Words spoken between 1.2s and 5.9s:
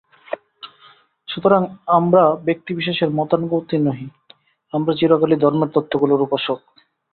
সুতরাং আমরা ব্যক্তিবিশেষের মতানুগামী নহি, আমরা চিরকালই ধর্মের